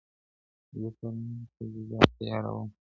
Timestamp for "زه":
0.79-0.87